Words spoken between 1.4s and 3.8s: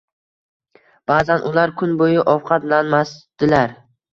ular kun bo'yi ovqatlanmasdilar.